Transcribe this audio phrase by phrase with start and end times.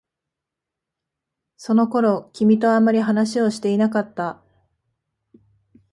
[1.57, 4.41] その頃、君とあまり話をしていなかった。